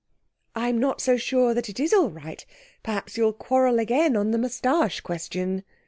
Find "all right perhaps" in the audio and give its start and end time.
1.93-3.17